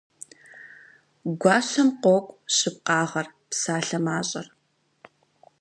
Гуащэм 1.39 1.89
къокӀу 2.01 2.37
щыпкъагъэр, 2.55 3.27
псалъэ 3.49 3.99
мащӀэр. 4.05 4.47